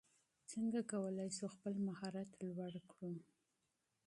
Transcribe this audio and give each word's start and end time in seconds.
څنګه 0.51 0.79
کولای 0.91 1.29
سو 1.37 1.45
خپل 1.55 1.73
مهارت 1.87 2.29
لوړ 2.51 2.73
کړو؟ 2.91 3.13